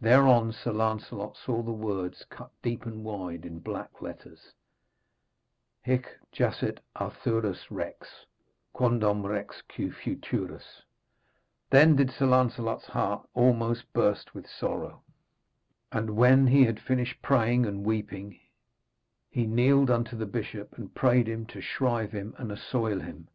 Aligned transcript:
Thereon 0.00 0.50
Sir 0.50 0.72
Lancelot 0.72 1.36
saw 1.36 1.62
the 1.62 1.70
words, 1.70 2.24
cut 2.28 2.50
deep 2.60 2.84
and 2.86 3.04
wide, 3.04 3.46
in 3.46 3.60
black 3.60 4.02
letters: 4.02 4.52
HIC 5.82 6.18
JACET 6.32 6.80
ARTHURUS 6.96 7.70
REX 7.70 8.26
QUONDAM 8.72 9.24
REX 9.24 9.62
QUE 9.68 9.92
FUTURUS 9.92 10.82
Then 11.70 11.94
did 11.94 12.10
Sir 12.10 12.26
Lancelot's 12.26 12.86
heart 12.86 13.28
almost 13.32 13.92
burst 13.92 14.34
with 14.34 14.48
sorrow; 14.48 15.04
and 15.92 16.16
when 16.16 16.48
he 16.48 16.64
had 16.64 16.80
finished 16.80 17.22
praying 17.22 17.64
and 17.64 17.84
weeping, 17.84 18.40
he 19.30 19.46
kneeled 19.46 19.88
unto 19.88 20.16
the 20.16 20.26
bishop 20.26 20.76
and 20.76 20.92
prayed 20.96 21.28
him 21.28 21.46
to 21.46 21.60
shrive 21.60 22.10
him 22.10 22.34
and 22.38 22.50
assoil 22.50 22.98
him. 22.98 23.28